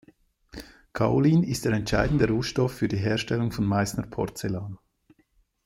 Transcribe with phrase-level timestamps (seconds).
[0.93, 4.79] Kaolin ist der entscheidende Rohstoff für die Herstellung von Meißner Porzellan.